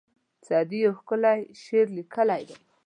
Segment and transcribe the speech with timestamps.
[0.47, 2.55] سعدي یو ښکلی شعر لیکلی دی.